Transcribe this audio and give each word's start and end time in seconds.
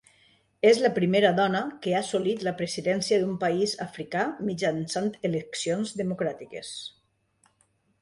És 0.69 0.77
la 0.85 0.89
primera 0.95 1.31
dona 1.39 1.61
que 1.83 1.93
ha 1.97 1.99
assolit 1.99 2.47
la 2.49 2.55
presidència 2.63 3.21
d'un 3.25 3.37
país 3.45 3.77
africà 3.87 4.25
mitjançant 4.51 5.15
eleccions 5.31 5.97
democràtiques. 6.05 6.77